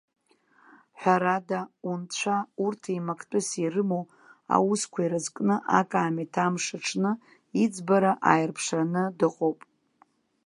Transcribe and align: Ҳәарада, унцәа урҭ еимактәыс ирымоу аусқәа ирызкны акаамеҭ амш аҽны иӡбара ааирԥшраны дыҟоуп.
Ҳәарада, 0.99 1.59
унцәа 1.89 2.35
урҭ 2.65 2.81
еимактәыс 2.93 3.49
ирымоу 3.63 4.03
аусқәа 4.55 5.01
ирызкны 5.05 5.55
акаамеҭ 5.79 6.33
амш 6.45 6.65
аҽны 6.77 7.11
иӡбара 7.63 8.11
ааирԥшраны 8.29 9.03
дыҟоуп. 9.17 9.59